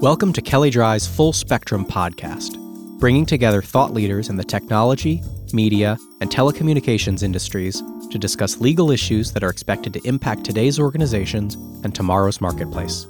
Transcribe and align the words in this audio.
Welcome 0.00 0.32
to 0.34 0.40
Kelley 0.40 0.70
Drye's 0.70 1.08
Full 1.08 1.32
Spectrum 1.32 1.84
podcast, 1.84 2.56
bringing 3.00 3.26
together 3.26 3.60
thought 3.60 3.92
leaders 3.92 4.28
in 4.28 4.36
the 4.36 4.44
technology, 4.44 5.24
media, 5.52 5.98
and 6.20 6.30
telecommunications 6.30 7.24
industries 7.24 7.82
to 8.12 8.16
discuss 8.16 8.60
legal 8.60 8.92
issues 8.92 9.32
that 9.32 9.42
are 9.42 9.50
expected 9.50 9.92
to 9.94 10.06
impact 10.06 10.44
today's 10.44 10.78
organizations 10.78 11.56
and 11.82 11.96
tomorrow's 11.96 12.40
marketplace. 12.40 13.08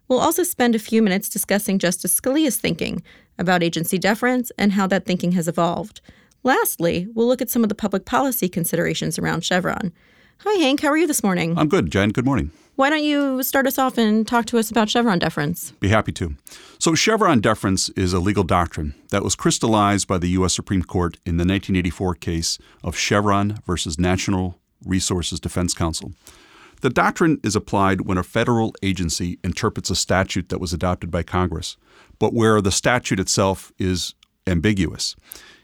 We'll 0.09 0.19
also 0.19 0.41
spend 0.41 0.73
a 0.73 0.79
few 0.79 1.03
minutes 1.03 1.29
discussing 1.29 1.77
Justice 1.77 2.19
Scalia's 2.19 2.57
thinking 2.57 3.03
about 3.37 3.61
agency 3.61 3.99
deference 3.99 4.51
and 4.57 4.73
how 4.73 4.87
that 4.87 5.05
thinking 5.05 5.33
has 5.33 5.47
evolved. 5.47 6.01
Lastly, 6.43 7.07
we'll 7.13 7.27
look 7.27 7.43
at 7.43 7.49
some 7.51 7.61
of 7.61 7.69
the 7.69 7.75
public 7.75 8.05
policy 8.05 8.49
considerations 8.49 9.19
around 9.19 9.45
Chevron. 9.45 9.93
Hi, 10.39 10.59
Hank. 10.59 10.81
How 10.81 10.87
are 10.87 10.97
you 10.97 11.05
this 11.05 11.21
morning? 11.21 11.55
I'm 11.57 11.69
good, 11.69 11.91
Jen. 11.91 12.09
Good 12.09 12.25
morning. 12.25 12.51
Why 12.75 12.89
don't 12.89 13.03
you 13.03 13.43
start 13.43 13.67
us 13.67 13.77
off 13.77 13.99
and 13.99 14.27
talk 14.27 14.45
to 14.45 14.57
us 14.57 14.71
about 14.71 14.89
Chevron 14.89 15.19
deference? 15.19 15.71
Be 15.73 15.89
happy 15.89 16.13
to. 16.13 16.35
So, 16.79 16.95
Chevron 16.95 17.39
deference 17.39 17.89
is 17.89 18.13
a 18.13 18.19
legal 18.19 18.45
doctrine 18.45 18.95
that 19.09 19.21
was 19.21 19.35
crystallized 19.35 20.07
by 20.07 20.17
the 20.17 20.29
U.S. 20.29 20.55
Supreme 20.55 20.81
Court 20.81 21.17
in 21.25 21.35
the 21.35 21.41
1984 21.41 22.15
case 22.15 22.57
of 22.83 22.95
Chevron 22.97 23.59
versus 23.67 23.99
National 23.99 24.57
Resources 24.83 25.39
Defense 25.41 25.73
Council. 25.73 26.13
The 26.81 26.89
doctrine 26.89 27.39
is 27.43 27.55
applied 27.55 28.01
when 28.01 28.17
a 28.17 28.23
federal 28.23 28.73
agency 28.81 29.37
interprets 29.43 29.89
a 29.89 29.95
statute 29.95 30.49
that 30.49 30.61
was 30.61 30.71
adopted 30.71 31.11
by 31.11 31.23
Congress, 31.23 31.75
but 32.19 32.33
where 32.33 32.61
the 32.61 32.71
statute 32.71 33.19
itself 33.19 33.71
is 33.77 34.15
ambiguous. 34.47 35.15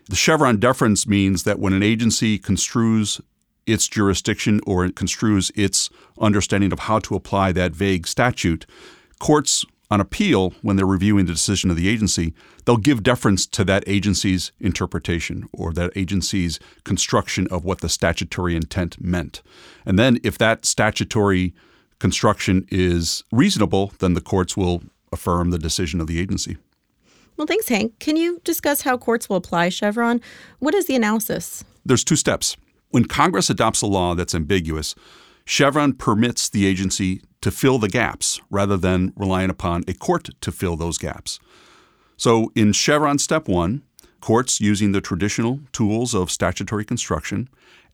The 0.09 0.15
Chevron 0.15 0.59
deference 0.59 1.07
means 1.07 1.43
that 1.43 1.59
when 1.59 1.73
an 1.73 1.83
agency 1.83 2.37
construes 2.37 3.21
its 3.65 3.87
jurisdiction 3.87 4.59
or 4.67 4.85
it 4.85 4.95
construes 4.95 5.51
its 5.55 5.89
understanding 6.19 6.71
of 6.71 6.79
how 6.79 6.99
to 6.99 7.15
apply 7.15 7.51
that 7.53 7.71
vague 7.71 8.05
statute, 8.07 8.65
courts 9.19 9.65
on 9.91 10.01
appeal, 10.01 10.53
when 10.61 10.75
they're 10.75 10.85
reviewing 10.85 11.25
the 11.25 11.33
decision 11.33 11.69
of 11.69 11.77
the 11.77 11.87
agency, 11.87 12.33
they'll 12.65 12.77
give 12.77 13.03
deference 13.03 13.45
to 13.47 13.63
that 13.65 13.83
agency's 13.87 14.51
interpretation 14.59 15.47
or 15.53 15.73
that 15.73 15.91
agency's 15.95 16.59
construction 16.83 17.47
of 17.51 17.63
what 17.63 17.81
the 17.81 17.89
statutory 17.89 18.55
intent 18.55 18.99
meant. 18.99 19.41
And 19.85 19.99
then, 19.99 20.19
if 20.23 20.37
that 20.39 20.65
statutory 20.65 21.53
construction 21.99 22.65
is 22.69 23.23
reasonable, 23.31 23.93
then 23.99 24.13
the 24.13 24.21
courts 24.21 24.57
will 24.57 24.83
affirm 25.11 25.51
the 25.51 25.59
decision 25.59 26.01
of 26.01 26.07
the 26.07 26.19
agency. 26.19 26.57
Well, 27.37 27.47
thanks, 27.47 27.67
Hank. 27.67 27.99
Can 27.99 28.15
you 28.15 28.39
discuss 28.43 28.81
how 28.81 28.97
courts 28.97 29.29
will 29.29 29.37
apply 29.37 29.69
Chevron? 29.69 30.21
What 30.59 30.73
is 30.73 30.87
the 30.87 30.95
analysis? 30.95 31.63
There's 31.85 32.03
two 32.03 32.15
steps. 32.15 32.55
When 32.89 33.05
Congress 33.05 33.49
adopts 33.49 33.81
a 33.81 33.87
law 33.87 34.15
that's 34.15 34.33
ambiguous, 34.33 34.95
Chevron 35.45 35.93
permits 35.93 36.49
the 36.49 36.65
agency 36.65 37.21
to 37.45 37.51
fill 37.51 37.77
the 37.77 37.87
gaps 37.87 38.41
rather 38.49 38.75
than 38.75 39.13
relying 39.15 39.51
upon 39.51 39.83
a 39.87 39.93
court 39.93 40.29
to 40.41 40.51
fill 40.51 40.75
those 40.75 40.97
gaps. 40.97 41.39
So 42.17 42.51
in 42.55 42.73
Chevron 42.73 43.19
Step 43.19 43.47
1, 43.47 43.83
courts 44.19 44.59
using 44.59 44.93
the 44.93 44.99
traditional 44.99 45.59
tools 45.71 46.15
of 46.15 46.31
statutory 46.31 46.83
construction 46.83 47.47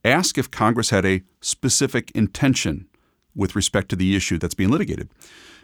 ask 0.06 0.38
if 0.38 0.50
Congress 0.50 0.92
had 0.92 1.06
a 1.06 1.24
specific 1.42 2.12
intention 2.12 2.88
with 3.36 3.54
respect 3.54 3.90
to 3.90 3.98
the 3.98 4.16
issue 4.16 4.38
that's 4.38 4.54
being 4.54 4.72
litigated. 4.72 5.10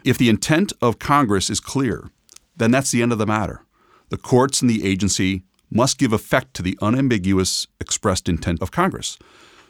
If 0.04 0.18
the 0.18 0.28
intent 0.28 0.74
of 0.82 0.98
Congress 0.98 1.48
is 1.48 1.58
clear, 1.58 2.10
then 2.54 2.70
that's 2.70 2.90
the 2.90 3.00
end 3.00 3.12
of 3.12 3.18
the 3.18 3.24
matter. 3.24 3.62
The 4.10 4.18
courts 4.18 4.60
and 4.60 4.70
the 4.70 4.86
agency 4.86 5.44
must 5.70 5.96
give 5.96 6.12
effect 6.12 6.52
to 6.56 6.62
the 6.62 6.78
unambiguous 6.82 7.66
expressed 7.80 8.28
intent 8.28 8.60
of 8.60 8.70
Congress. 8.70 9.16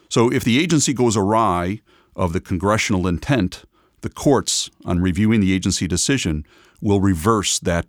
So 0.09 0.29
if 0.29 0.43
the 0.43 0.59
agency 0.59 0.91
goes 0.91 1.15
awry 1.15 1.79
of 2.17 2.33
the 2.33 2.41
congressional 2.41 3.07
intent, 3.07 3.63
the 4.01 4.09
courts, 4.09 4.69
on 4.85 5.01
reviewing 5.01 5.39
the 5.39 5.53
agency 5.53 5.87
decision, 5.87 6.45
will 6.81 7.01
reverse 7.01 7.59
that 7.59 7.85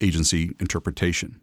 agency 0.00 0.54
interpretation. 0.60 1.40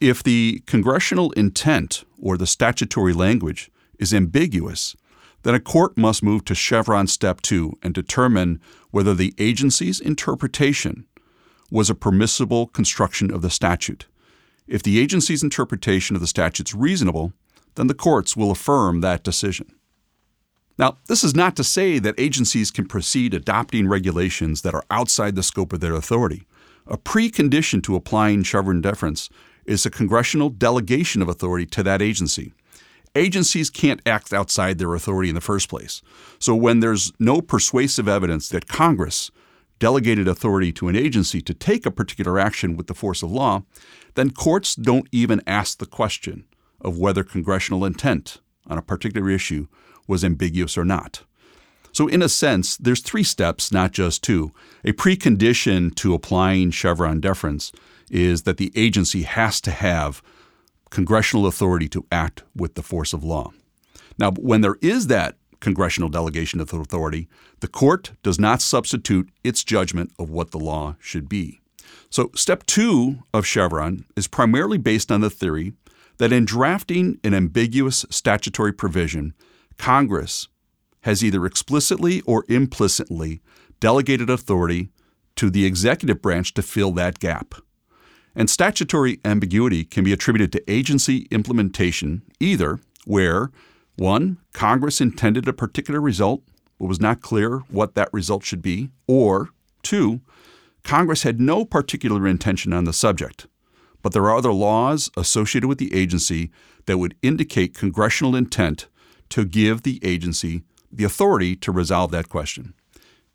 If 0.00 0.22
the 0.22 0.62
congressional 0.66 1.32
intent 1.32 2.04
or 2.20 2.36
the 2.36 2.46
statutory 2.46 3.12
language 3.12 3.70
is 3.98 4.12
ambiguous, 4.12 4.94
then 5.42 5.54
a 5.54 5.60
court 5.60 5.96
must 5.96 6.22
move 6.22 6.44
to 6.44 6.54
Chevron 6.54 7.06
Step 7.06 7.40
2 7.40 7.78
and 7.82 7.94
determine 7.94 8.60
whether 8.90 9.14
the 9.14 9.34
agency's 9.38 10.00
interpretation 10.00 11.06
was 11.70 11.88
a 11.88 11.94
permissible 11.94 12.66
construction 12.66 13.32
of 13.32 13.42
the 13.42 13.50
statute. 13.50 14.06
If 14.66 14.82
the 14.82 14.98
agency's 14.98 15.42
interpretation 15.42 16.16
of 16.16 16.20
the 16.20 16.26
statute 16.26 16.68
is 16.68 16.74
reasonable, 16.74 17.32
then 17.76 17.86
the 17.86 17.94
courts 17.94 18.36
will 18.36 18.50
affirm 18.50 19.00
that 19.00 19.22
decision. 19.22 19.75
Now, 20.78 20.98
this 21.06 21.24
is 21.24 21.34
not 21.34 21.56
to 21.56 21.64
say 21.64 21.98
that 21.98 22.14
agencies 22.18 22.70
can 22.70 22.86
proceed 22.86 23.32
adopting 23.32 23.88
regulations 23.88 24.62
that 24.62 24.74
are 24.74 24.84
outside 24.90 25.34
the 25.34 25.42
scope 25.42 25.72
of 25.72 25.80
their 25.80 25.94
authority. 25.94 26.46
A 26.86 26.98
precondition 26.98 27.82
to 27.84 27.96
applying 27.96 28.42
Chevron 28.42 28.80
deference 28.80 29.30
is 29.64 29.86
a 29.86 29.90
congressional 29.90 30.50
delegation 30.50 31.22
of 31.22 31.28
authority 31.28 31.66
to 31.66 31.82
that 31.82 32.02
agency. 32.02 32.52
Agencies 33.14 33.70
can't 33.70 34.02
act 34.04 34.34
outside 34.34 34.76
their 34.78 34.94
authority 34.94 35.30
in 35.30 35.34
the 35.34 35.40
first 35.40 35.70
place. 35.70 36.02
So, 36.38 36.54
when 36.54 36.80
there's 36.80 37.12
no 37.18 37.40
persuasive 37.40 38.06
evidence 38.06 38.50
that 38.50 38.68
Congress 38.68 39.30
delegated 39.78 40.28
authority 40.28 40.72
to 40.72 40.88
an 40.88 40.96
agency 40.96 41.40
to 41.40 41.54
take 41.54 41.86
a 41.86 41.90
particular 41.90 42.38
action 42.38 42.76
with 42.76 42.86
the 42.86 42.94
force 42.94 43.22
of 43.22 43.32
law, 43.32 43.62
then 44.14 44.30
courts 44.30 44.74
don't 44.74 45.08
even 45.12 45.40
ask 45.46 45.78
the 45.78 45.86
question 45.86 46.44
of 46.80 46.98
whether 46.98 47.24
congressional 47.24 47.84
intent 47.84 48.40
on 48.66 48.78
a 48.78 48.82
particular 48.82 49.30
issue 49.30 49.66
was 50.06 50.24
ambiguous 50.24 50.76
or 50.76 50.84
not. 50.84 51.22
So, 51.92 52.08
in 52.08 52.20
a 52.20 52.28
sense, 52.28 52.76
there's 52.76 53.00
three 53.00 53.22
steps, 53.22 53.72
not 53.72 53.92
just 53.92 54.22
two. 54.22 54.52
A 54.84 54.92
precondition 54.92 55.94
to 55.94 56.12
applying 56.12 56.70
Chevron 56.70 57.20
deference 57.20 57.72
is 58.10 58.42
that 58.42 58.58
the 58.58 58.70
agency 58.76 59.22
has 59.22 59.60
to 59.62 59.70
have 59.70 60.22
congressional 60.90 61.46
authority 61.46 61.88
to 61.88 62.06
act 62.12 62.42
with 62.54 62.74
the 62.74 62.82
force 62.82 63.12
of 63.12 63.24
law. 63.24 63.52
Now, 64.18 64.32
when 64.32 64.60
there 64.60 64.76
is 64.82 65.06
that 65.06 65.36
congressional 65.60 66.08
delegation 66.08 66.60
of 66.60 66.72
authority, 66.72 67.28
the 67.60 67.68
court 67.68 68.12
does 68.22 68.38
not 68.38 68.60
substitute 68.60 69.30
its 69.42 69.64
judgment 69.64 70.12
of 70.18 70.30
what 70.30 70.50
the 70.50 70.58
law 70.58 70.96
should 71.00 71.28
be. 71.28 71.60
So, 72.10 72.30
step 72.34 72.64
two 72.66 73.20
of 73.32 73.46
Chevron 73.46 74.04
is 74.16 74.28
primarily 74.28 74.78
based 74.78 75.10
on 75.10 75.22
the 75.22 75.30
theory 75.30 75.72
that 76.18 76.32
in 76.32 76.44
drafting 76.44 77.18
an 77.24 77.34
ambiguous 77.34 78.04
statutory 78.10 78.72
provision, 78.72 79.34
Congress 79.78 80.48
has 81.02 81.22
either 81.22 81.46
explicitly 81.46 82.20
or 82.22 82.44
implicitly 82.48 83.40
delegated 83.80 84.28
authority 84.28 84.90
to 85.36 85.50
the 85.50 85.64
executive 85.64 86.20
branch 86.22 86.54
to 86.54 86.62
fill 86.62 86.92
that 86.92 87.18
gap. 87.18 87.54
And 88.34 88.50
statutory 88.50 89.20
ambiguity 89.24 89.84
can 89.84 90.04
be 90.04 90.12
attributed 90.12 90.52
to 90.52 90.70
agency 90.70 91.26
implementation 91.30 92.22
either 92.40 92.80
where, 93.04 93.50
one, 93.96 94.38
Congress 94.52 95.00
intended 95.00 95.46
a 95.48 95.52
particular 95.52 96.00
result 96.00 96.42
but 96.78 96.86
was 96.86 97.00
not 97.00 97.22
clear 97.22 97.60
what 97.70 97.94
that 97.94 98.12
result 98.12 98.44
should 98.44 98.60
be, 98.60 98.90
or 99.06 99.50
two, 99.82 100.20
Congress 100.82 101.22
had 101.22 101.40
no 101.40 101.64
particular 101.64 102.26
intention 102.26 102.72
on 102.72 102.84
the 102.84 102.92
subject, 102.92 103.46
but 104.02 104.12
there 104.12 104.24
are 104.24 104.36
other 104.36 104.52
laws 104.52 105.10
associated 105.16 105.66
with 105.66 105.78
the 105.78 105.94
agency 105.94 106.50
that 106.86 106.98
would 106.98 107.16
indicate 107.22 107.74
congressional 107.74 108.36
intent 108.36 108.86
to 109.30 109.44
give 109.44 109.82
the 109.82 110.00
agency 110.02 110.62
the 110.92 111.04
authority 111.04 111.56
to 111.56 111.72
resolve 111.72 112.10
that 112.12 112.28
question. 112.28 112.74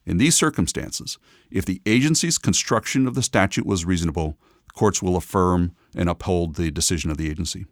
In 0.05 0.17
these 0.17 0.35
circumstances, 0.35 1.17
if 1.51 1.65
the 1.65 1.81
agency's 1.85 2.37
construction 2.37 3.07
of 3.07 3.13
the 3.13 3.21
statute 3.21 3.65
was 3.65 3.85
reasonable, 3.85 4.37
courts 4.73 5.01
will 5.01 5.15
affirm 5.15 5.73
and 5.95 6.09
uphold 6.09 6.55
the 6.55 6.71
decision 6.71 7.11
of 7.11 7.17
the 7.17 7.29
agency. 7.29 7.65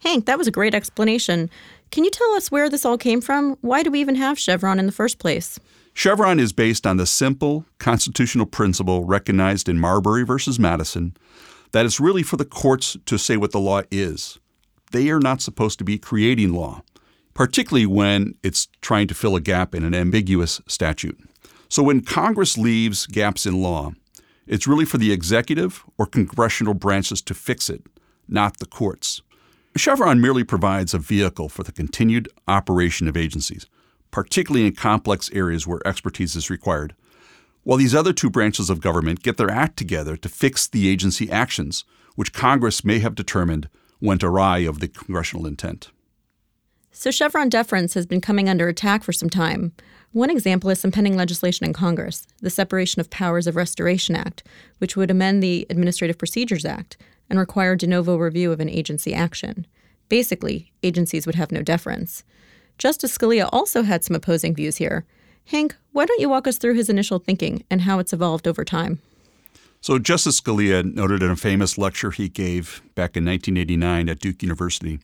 Hank, 0.00 0.24
that 0.26 0.38
was 0.38 0.48
a 0.48 0.52
great 0.52 0.74
explanation. 0.74 1.50
Can 1.90 2.04
you 2.04 2.10
tell 2.10 2.32
us 2.32 2.50
where 2.50 2.70
this 2.70 2.86
all 2.86 2.96
came 2.96 3.20
from? 3.20 3.56
Why 3.60 3.82
do 3.82 3.90
we 3.90 4.00
even 4.00 4.14
have 4.14 4.38
Chevron 4.38 4.78
in 4.78 4.86
the 4.86 4.92
first 4.92 5.18
place? 5.18 5.60
Chevron 5.92 6.40
is 6.40 6.52
based 6.52 6.86
on 6.86 6.96
the 6.96 7.06
simple 7.06 7.66
constitutional 7.78 8.46
principle 8.46 9.04
recognized 9.04 9.68
in 9.68 9.78
Marbury 9.78 10.24
versus 10.24 10.58
Madison 10.58 11.14
that 11.72 11.84
it's 11.84 12.00
really 12.00 12.22
for 12.22 12.36
the 12.36 12.44
courts 12.44 12.96
to 13.06 13.18
say 13.18 13.36
what 13.36 13.52
the 13.52 13.60
law 13.60 13.82
is. 13.90 14.38
They 14.90 15.10
are 15.10 15.20
not 15.20 15.42
supposed 15.42 15.78
to 15.78 15.84
be 15.84 15.98
creating 15.98 16.52
law, 16.52 16.82
particularly 17.40 17.86
when 17.86 18.34
it's 18.42 18.68
trying 18.82 19.08
to 19.08 19.14
fill 19.14 19.34
a 19.34 19.40
gap 19.40 19.74
in 19.74 19.82
an 19.82 19.94
ambiguous 19.94 20.60
statute. 20.66 21.18
So 21.70 21.82
when 21.82 22.02
Congress 22.02 22.58
leaves 22.58 23.06
gaps 23.06 23.46
in 23.46 23.62
law, 23.62 23.92
it's 24.46 24.66
really 24.66 24.84
for 24.84 24.98
the 24.98 25.10
executive 25.10 25.82
or 25.96 26.04
congressional 26.04 26.74
branches 26.74 27.22
to 27.22 27.32
fix 27.32 27.70
it, 27.70 27.82
not 28.28 28.58
the 28.58 28.66
courts. 28.66 29.22
Chevron 29.74 30.20
merely 30.20 30.44
provides 30.44 30.92
a 30.92 30.98
vehicle 30.98 31.48
for 31.48 31.62
the 31.62 31.72
continued 31.72 32.28
operation 32.46 33.08
of 33.08 33.16
agencies, 33.16 33.64
particularly 34.10 34.66
in 34.66 34.74
complex 34.74 35.30
areas 35.32 35.66
where 35.66 35.80
expertise 35.88 36.36
is 36.36 36.50
required, 36.50 36.94
while 37.62 37.78
these 37.78 37.94
other 37.94 38.12
two 38.12 38.28
branches 38.28 38.68
of 38.68 38.82
government 38.82 39.22
get 39.22 39.38
their 39.38 39.50
act 39.50 39.78
together 39.78 40.14
to 40.14 40.28
fix 40.28 40.68
the 40.68 40.90
agency 40.90 41.30
actions, 41.30 41.86
which 42.16 42.34
Congress 42.34 42.84
may 42.84 42.98
have 42.98 43.14
determined 43.14 43.70
went 43.98 44.22
awry 44.22 44.58
of 44.58 44.80
the 44.80 44.88
congressional 44.88 45.46
intent. 45.46 45.90
So 46.92 47.10
Chevron 47.10 47.48
deference 47.48 47.94
has 47.94 48.04
been 48.04 48.20
coming 48.20 48.48
under 48.48 48.68
attack 48.68 49.04
for 49.04 49.12
some 49.12 49.30
time. 49.30 49.72
One 50.12 50.28
example 50.28 50.70
is 50.70 50.80
some 50.80 50.90
pending 50.90 51.16
legislation 51.16 51.64
in 51.64 51.72
Congress, 51.72 52.26
the 52.40 52.50
Separation 52.50 53.00
of 53.00 53.10
Powers 53.10 53.46
of 53.46 53.54
Restoration 53.54 54.16
Act, 54.16 54.42
which 54.78 54.96
would 54.96 55.10
amend 55.10 55.40
the 55.40 55.66
Administrative 55.70 56.18
Procedures 56.18 56.64
Act 56.64 56.96
and 57.28 57.38
require 57.38 57.76
de 57.76 57.86
novo 57.86 58.16
review 58.16 58.50
of 58.50 58.58
an 58.58 58.68
agency 58.68 59.14
action. 59.14 59.66
Basically, 60.08 60.72
agencies 60.82 61.26
would 61.26 61.36
have 61.36 61.52
no 61.52 61.62
deference. 61.62 62.24
Justice 62.76 63.16
Scalia 63.16 63.48
also 63.52 63.82
had 63.82 64.02
some 64.02 64.16
opposing 64.16 64.54
views 64.54 64.78
here. 64.78 65.04
Hank, 65.46 65.76
why 65.92 66.06
don't 66.06 66.20
you 66.20 66.28
walk 66.28 66.48
us 66.48 66.58
through 66.58 66.74
his 66.74 66.90
initial 66.90 67.20
thinking 67.20 67.64
and 67.70 67.82
how 67.82 68.00
it's 68.00 68.12
evolved 68.12 68.48
over 68.48 68.64
time? 68.64 69.00
So, 69.82 69.98
Justice 69.98 70.42
Scalia 70.42 70.84
noted 70.84 71.22
in 71.22 71.30
a 71.30 71.36
famous 71.36 71.78
lecture 71.78 72.10
he 72.10 72.28
gave 72.28 72.82
back 72.94 73.16
in 73.16 73.24
1989 73.24 74.10
at 74.10 74.18
Duke 74.18 74.42
University 74.42 75.00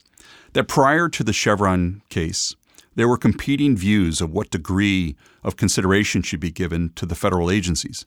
that 0.52 0.69
prior 0.69 1.08
to 1.08 1.25
the 1.25 1.32
Chevron 1.32 2.02
case, 2.11 2.55
there 2.94 3.08
were 3.08 3.17
competing 3.17 3.75
views 3.75 4.20
of 4.20 4.32
what 4.32 4.50
degree 4.50 5.17
of 5.43 5.56
consideration 5.56 6.20
should 6.20 6.40
be 6.40 6.50
given 6.50 6.90
to 6.96 7.06
the 7.06 7.14
federal 7.14 7.50
agencies. 7.50 8.05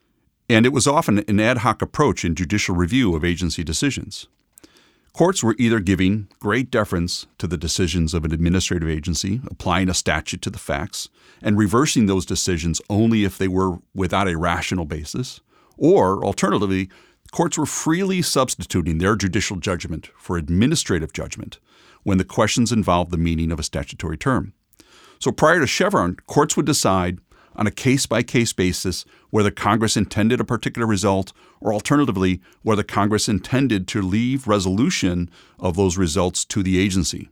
And 0.47 0.63
it 0.63 0.73
was 0.73 0.85
often 0.85 1.19
an 1.27 1.39
ad 1.39 1.59
hoc 1.59 1.81
approach 1.81 2.23
in 2.23 2.35
judicial 2.35 2.75
review 2.75 3.15
of 3.15 3.25
agency 3.25 3.63
decisions. 3.63 4.27
Courts 5.13 5.43
were 5.43 5.55
either 5.57 5.79
giving 5.79 6.27
great 6.39 6.69
deference 6.69 7.25
to 7.39 7.47
the 7.47 7.57
decisions 7.57 8.13
of 8.13 8.25
an 8.25 8.31
administrative 8.31 8.89
agency, 8.89 9.41
applying 9.49 9.89
a 9.89 9.93
statute 9.95 10.41
to 10.43 10.51
the 10.51 10.59
facts, 10.59 11.09
and 11.41 11.57
reversing 11.57 12.05
those 12.05 12.27
decisions 12.27 12.79
only 12.91 13.23
if 13.23 13.39
they 13.39 13.47
were 13.47 13.79
without 13.95 14.27
a 14.27 14.37
rational 14.37 14.85
basis, 14.85 15.41
or 15.79 16.23
alternatively, 16.23 16.89
courts 17.31 17.57
were 17.57 17.65
freely 17.65 18.21
substituting 18.21 18.97
their 18.97 19.15
judicial 19.15 19.57
judgment 19.57 20.09
for 20.17 20.37
administrative 20.37 21.13
judgment 21.13 21.59
when 22.03 22.17
the 22.17 22.23
questions 22.23 22.71
involved 22.71 23.11
the 23.11 23.17
meaning 23.17 23.51
of 23.51 23.59
a 23.59 23.63
statutory 23.63 24.17
term. 24.17 24.53
So 25.19 25.31
prior 25.31 25.59
to 25.59 25.67
Chevron, 25.67 26.17
courts 26.27 26.55
would 26.55 26.65
decide 26.65 27.19
on 27.55 27.67
a 27.67 27.71
case 27.71 28.05
by 28.05 28.23
case 28.23 28.53
basis 28.53 29.05
whether 29.31 29.51
Congress 29.51 29.97
intended 29.97 30.39
a 30.39 30.45
particular 30.45 30.87
result, 30.87 31.33
or 31.59 31.73
alternatively, 31.73 32.41
whether 32.61 32.83
Congress 32.83 33.27
intended 33.27 33.87
to 33.89 34.01
leave 34.01 34.47
resolution 34.47 35.29
of 35.59 35.75
those 35.75 35.97
results 35.97 36.45
to 36.45 36.63
the 36.63 36.79
agency. 36.79 37.29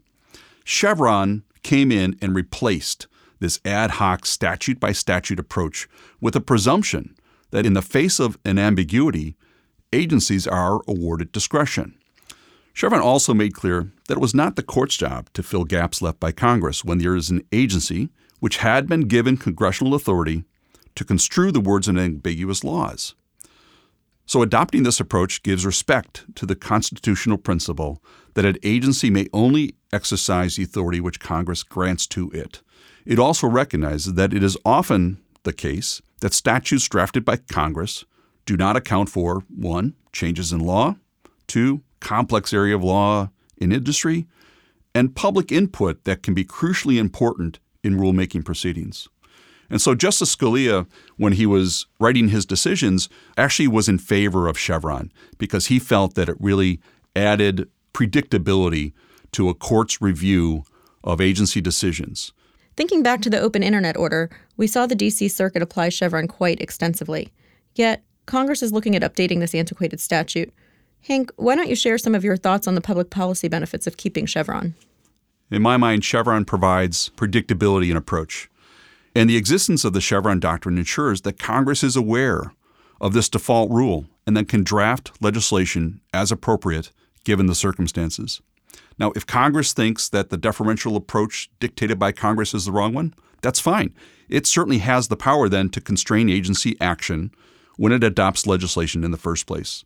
Chevron 0.65 1.43
came 1.63 1.91
in 1.91 2.17
and 2.21 2.35
replaced 2.35 3.07
this 3.39 3.61
ad 3.63 3.91
hoc 3.91 4.25
statute 4.25 4.79
by 4.79 4.91
statute 4.91 5.39
approach 5.39 5.87
with 6.19 6.35
a 6.35 6.41
presumption 6.41 7.15
that 7.51 7.65
in 7.65 7.73
the 7.73 7.81
face 7.81 8.19
of 8.19 8.37
an 8.45 8.57
ambiguity, 8.57 9.35
agencies 9.93 10.47
are 10.47 10.81
awarded 10.87 11.31
discretion. 11.31 11.97
Chevron 12.73 13.01
also 13.01 13.33
made 13.33 13.55
clear 13.55 13.91
that 14.07 14.17
it 14.17 14.21
was 14.21 14.35
not 14.35 14.55
the 14.55 14.63
court's 14.63 14.97
job 14.97 15.29
to 15.33 15.41
fill 15.41 15.63
gaps 15.63 16.01
left 16.01 16.19
by 16.19 16.31
Congress 16.31 16.85
when 16.85 16.99
there 16.99 17.15
is 17.15 17.29
an 17.29 17.41
agency 17.51 18.09
which 18.39 18.57
had 18.57 18.87
been 18.87 19.01
given 19.01 19.35
congressional 19.35 19.95
authority 19.95 20.43
to 20.93 21.03
construe 21.03 21.51
the 21.51 21.59
words 21.59 21.87
in 21.87 21.97
ambiguous 21.97 22.63
laws. 22.63 23.15
So, 24.27 24.41
adopting 24.41 24.83
this 24.83 24.99
approach 24.99 25.41
gives 25.41 25.65
respect 25.65 26.25
to 26.35 26.45
the 26.45 26.55
constitutional 26.55 27.37
principle 27.37 28.03
that 28.33 28.45
an 28.45 28.57
agency 28.61 29.09
may 29.09 29.27
only 29.31 29.75
exercise 29.93 30.57
the 30.57 30.63
authority 30.63 30.99
which 30.99 31.19
Congress 31.19 31.63
grants 31.63 32.05
to 32.07 32.29
it. 32.31 32.61
It 33.05 33.19
also 33.19 33.47
recognizes 33.47 34.15
that 34.15 34.33
it 34.33 34.43
is 34.43 34.57
often 34.65 35.19
the 35.43 35.53
case 35.53 36.01
that 36.21 36.33
statutes 36.33 36.87
drafted 36.87 37.23
by 37.23 37.37
Congress 37.37 38.05
do 38.45 38.57
not 38.57 38.75
account 38.75 39.09
for 39.09 39.43
1. 39.55 39.93
changes 40.11 40.51
in 40.51 40.59
law, 40.59 40.95
2. 41.47 41.81
complex 41.99 42.53
area 42.53 42.75
of 42.75 42.83
law 42.83 43.29
in 43.57 43.71
industry, 43.71 44.25
and 44.95 45.15
public 45.15 45.51
input 45.51 46.03
that 46.05 46.23
can 46.23 46.33
be 46.33 46.45
crucially 46.45 46.97
important 46.97 47.59
in 47.83 47.95
rulemaking 47.95 48.43
proceedings. 48.43 49.07
And 49.69 49.81
so 49.81 49.95
Justice 49.95 50.35
Scalia, 50.35 50.87
when 51.17 51.33
he 51.33 51.45
was 51.45 51.87
writing 51.99 52.29
his 52.29 52.45
decisions, 52.45 53.09
actually 53.35 53.67
was 53.67 53.89
in 53.89 53.97
favor 53.97 54.47
of 54.47 54.57
Chevron 54.57 55.11
because 55.37 55.67
he 55.67 55.77
felt 55.77 56.15
that 56.15 56.29
it 56.29 56.37
really 56.39 56.79
added 57.15 57.69
predictability 57.93 58.93
to 59.33 59.49
a 59.49 59.53
court's 59.53 60.01
review 60.01 60.63
of 61.03 61.19
agency 61.19 61.59
decisions. 61.59 62.31
Thinking 62.77 63.03
back 63.03 63.21
to 63.23 63.29
the 63.29 63.39
open 63.39 63.63
internet 63.63 63.97
order, 63.97 64.29
we 64.57 64.67
saw 64.67 64.85
the 64.85 64.95
DC 64.95 65.31
Circuit 65.31 65.61
apply 65.61 65.89
Chevron 65.89 66.27
quite 66.27 66.59
extensively. 66.59 67.31
Yet, 67.75 68.03
Congress 68.25 68.61
is 68.61 68.73
looking 68.73 68.95
at 68.95 69.01
updating 69.01 69.39
this 69.39 69.55
antiquated 69.55 70.01
statute. 70.01 70.51
Hank, 71.03 71.31
why 71.37 71.55
don't 71.55 71.69
you 71.69 71.75
share 71.75 71.97
some 71.97 72.15
of 72.15 72.23
your 72.23 72.35
thoughts 72.35 72.67
on 72.67 72.75
the 72.75 72.81
public 72.81 73.09
policy 73.09 73.47
benefits 73.47 73.87
of 73.87 73.97
keeping 73.97 74.25
Chevron? 74.25 74.75
In 75.49 75.61
my 75.61 75.77
mind, 75.77 76.03
Chevron 76.03 76.43
provides 76.43 77.11
predictability 77.15 77.89
in 77.89 77.95
approach. 77.95 78.49
And 79.15 79.29
the 79.29 79.37
existence 79.37 79.85
of 79.85 79.93
the 79.93 80.01
Chevron 80.01 80.39
doctrine 80.39 80.77
ensures 80.77 81.21
that 81.21 81.39
Congress 81.39 81.83
is 81.83 81.95
aware 81.95 82.51
of 82.99 83.13
this 83.13 83.29
default 83.29 83.71
rule 83.71 84.05
and 84.25 84.35
then 84.35 84.45
can 84.45 84.63
draft 84.63 85.11
legislation 85.21 86.01
as 86.13 86.31
appropriate 86.31 86.91
given 87.23 87.45
the 87.45 87.55
circumstances. 87.55 88.41
Now, 88.99 89.11
if 89.15 89.25
Congress 89.25 89.73
thinks 89.73 90.09
that 90.09 90.29
the 90.29 90.37
deferential 90.37 90.95
approach 90.95 91.49
dictated 91.59 91.97
by 91.97 92.11
Congress 92.11 92.53
is 92.53 92.65
the 92.65 92.71
wrong 92.71 92.93
one, 92.93 93.13
that's 93.41 93.59
fine. 93.59 93.93
It 94.29 94.45
certainly 94.45 94.79
has 94.79 95.07
the 95.07 95.17
power 95.17 95.47
then 95.47 95.69
to 95.69 95.81
constrain 95.81 96.29
agency 96.29 96.75
action 96.81 97.31
when 97.77 97.91
it 97.91 98.03
adopts 98.03 98.47
legislation 98.47 99.03
in 99.03 99.11
the 99.11 99.17
first 99.17 99.45
place. 99.45 99.85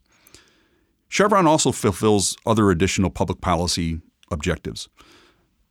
Chevron 1.08 1.46
also 1.46 1.72
fulfills 1.72 2.36
other 2.46 2.70
additional 2.70 3.10
public 3.10 3.40
policy 3.40 4.00
objectives 4.30 4.88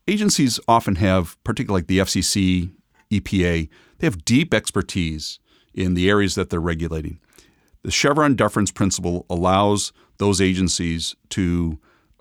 agencies 0.07 0.59
often 0.67 0.95
have, 0.95 1.41
particularly 1.43 1.81
like 1.81 1.87
the 1.87 1.99
FCC, 1.99 2.71
EPA, 3.11 3.69
they 3.97 4.07
have 4.07 4.25
deep 4.25 4.53
expertise 4.53 5.39
in 5.73 5.93
the 5.93 6.09
areas 6.09 6.35
that 6.35 6.49
they're 6.49 6.59
regulating. 6.59 7.19
The 7.83 7.91
Chevron 7.91 8.35
deference 8.35 8.71
principle 8.71 9.25
allows 9.29 9.91
those 10.17 10.41
agencies 10.41 11.15
to 11.29 11.79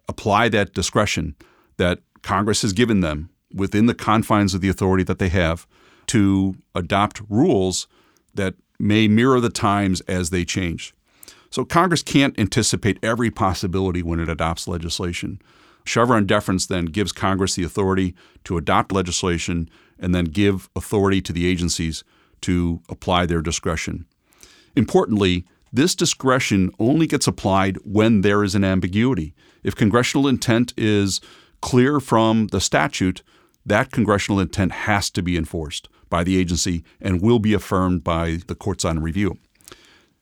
apply 0.08 0.48
that 0.50 0.72
discretion 0.72 1.34
that 1.76 2.00
Congress 2.22 2.62
has 2.62 2.72
given 2.72 3.00
them 3.00 3.30
within 3.54 3.86
the 3.86 3.94
confines 3.94 4.54
of 4.54 4.60
the 4.60 4.68
authority 4.68 5.04
that 5.04 5.18
they 5.18 5.28
have 5.28 5.66
to 6.06 6.56
adopt 6.74 7.22
rules 7.28 7.86
that 8.34 8.54
may 8.78 9.08
mirror 9.08 9.40
the 9.40 9.50
times 9.50 10.00
as 10.02 10.30
they 10.30 10.44
change. 10.44 10.94
So 11.50 11.64
Congress 11.64 12.02
can't 12.02 12.38
anticipate 12.38 12.98
every 13.02 13.30
possibility 13.30 14.02
when 14.02 14.20
it 14.20 14.28
adopts 14.28 14.68
legislation. 14.68 15.40
Chevron 15.84 16.26
deference 16.26 16.66
then 16.66 16.86
gives 16.86 17.12
Congress 17.12 17.54
the 17.54 17.64
authority 17.64 18.14
to 18.44 18.56
adopt 18.56 18.92
legislation 18.92 19.68
and 19.98 20.14
then 20.14 20.26
give 20.26 20.68
authority 20.76 21.20
to 21.22 21.32
the 21.32 21.46
agencies 21.46 22.04
to 22.42 22.80
apply 22.88 23.26
their 23.26 23.42
discretion. 23.42 24.06
Importantly, 24.76 25.44
this 25.72 25.94
discretion 25.94 26.70
only 26.78 27.06
gets 27.06 27.26
applied 27.26 27.76
when 27.84 28.22
there 28.22 28.42
is 28.42 28.54
an 28.54 28.64
ambiguity. 28.64 29.34
If 29.62 29.76
congressional 29.76 30.26
intent 30.26 30.72
is 30.76 31.20
clear 31.60 32.00
from 32.00 32.48
the 32.48 32.60
statute, 32.60 33.22
that 33.64 33.92
congressional 33.92 34.40
intent 34.40 34.72
has 34.72 35.10
to 35.10 35.22
be 35.22 35.36
enforced 35.36 35.88
by 36.08 36.24
the 36.24 36.36
agency 36.36 36.84
and 37.00 37.22
will 37.22 37.38
be 37.38 37.54
affirmed 37.54 38.02
by 38.02 38.38
the 38.46 38.54
courts 38.54 38.84
on 38.84 39.00
review. 39.00 39.38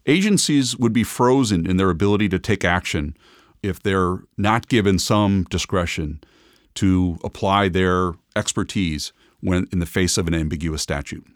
Agencies 0.06 0.76
would 0.76 0.92
be 0.92 1.04
frozen 1.04 1.68
in 1.68 1.76
their 1.76 1.90
ability 1.90 2.28
to 2.30 2.38
take 2.38 2.64
action 2.64 3.16
if 3.62 3.82
they're 3.82 4.18
not 4.36 4.68
given 4.68 4.98
some 4.98 5.44
discretion 5.44 6.20
to 6.74 7.18
apply 7.24 7.68
their 7.68 8.12
expertise 8.36 9.12
when 9.40 9.66
in 9.72 9.78
the 9.78 9.86
face 9.86 10.16
of 10.16 10.26
an 10.28 10.34
ambiguous 10.34 10.82
statute. 10.82 11.26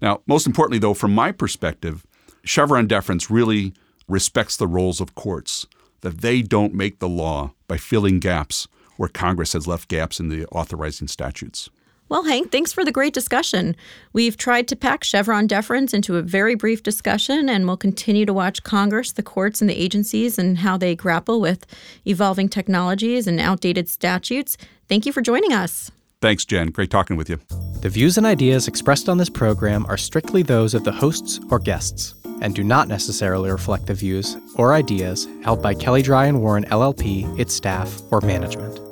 Now, 0.00 0.22
most 0.26 0.46
importantly, 0.46 0.78
though, 0.78 0.94
from 0.94 1.14
my 1.14 1.32
perspective, 1.32 2.04
Chevron 2.44 2.86
deference 2.86 3.30
really 3.30 3.74
respects 4.06 4.56
the 4.56 4.66
roles 4.66 5.00
of 5.00 5.14
courts, 5.14 5.66
that 6.00 6.20
they 6.20 6.42
don't 6.42 6.74
make 6.74 6.98
the 6.98 7.08
law 7.08 7.52
by 7.66 7.76
filling 7.76 8.20
gaps 8.20 8.68
where 8.98 9.08
Congress 9.08 9.54
has 9.54 9.66
left 9.66 9.88
gaps 9.88 10.20
in 10.20 10.28
the 10.28 10.44
authorizing 10.48 11.08
statutes. 11.08 11.70
Well, 12.10 12.24
Hank, 12.24 12.52
thanks 12.52 12.72
for 12.72 12.84
the 12.84 12.92
great 12.92 13.12
discussion. 13.12 13.76
We've 14.12 14.36
tried 14.36 14.66
to 14.68 14.76
pack 14.76 15.04
Chevron 15.04 15.46
deference 15.46 15.92
into 15.92 16.16
a 16.16 16.22
very 16.22 16.54
brief 16.54 16.82
discussion, 16.82 17.48
and 17.48 17.66
we'll 17.66 17.76
continue 17.76 18.24
to 18.24 18.32
watch 18.32 18.62
Congress, 18.62 19.12
the 19.12 19.22
courts, 19.22 19.60
and 19.60 19.68
the 19.68 19.78
agencies 19.78 20.38
and 20.38 20.58
how 20.58 20.78
they 20.78 20.96
grapple 20.96 21.40
with 21.40 21.66
evolving 22.06 22.48
technologies 22.48 23.26
and 23.26 23.38
outdated 23.38 23.88
statutes. 23.88 24.56
Thank 24.88 25.04
you 25.04 25.12
for 25.12 25.20
joining 25.20 25.52
us. 25.52 25.90
Thanks, 26.20 26.44
Jen. 26.44 26.68
Great 26.68 26.90
talking 26.90 27.16
with 27.16 27.28
you. 27.28 27.40
The 27.80 27.90
views 27.90 28.16
and 28.16 28.26
ideas 28.26 28.68
expressed 28.68 29.08
on 29.08 29.18
this 29.18 29.28
program 29.28 29.86
are 29.86 29.98
strictly 29.98 30.42
those 30.42 30.74
of 30.74 30.84
the 30.84 30.92
hosts 30.92 31.38
or 31.50 31.58
guests 31.58 32.14
and 32.40 32.54
do 32.54 32.64
not 32.64 32.88
necessarily 32.88 33.50
reflect 33.50 33.86
the 33.86 33.94
views 33.94 34.36
or 34.56 34.74
ideas 34.74 35.28
held 35.42 35.62
by 35.62 35.74
Kelley 35.74 36.02
Drye 36.02 36.28
and 36.28 36.40
Warren 36.40 36.64
LLP, 36.64 37.38
its 37.38 37.54
staff, 37.54 38.00
or 38.10 38.20
management. 38.20 38.87